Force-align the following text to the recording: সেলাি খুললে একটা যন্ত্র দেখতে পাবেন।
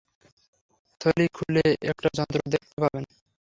সেলাি 1.01 1.25
খুললে 1.35 1.63
একটা 1.91 2.07
যন্ত্র 2.17 2.39
দেখতে 2.53 2.75
পাবেন। 2.77 3.03